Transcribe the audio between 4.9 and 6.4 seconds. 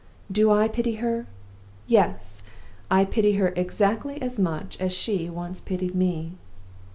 she once pitied me!